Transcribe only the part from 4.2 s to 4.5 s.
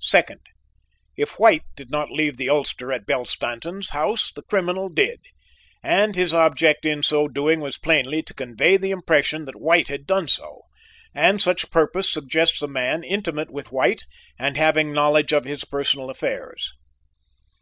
the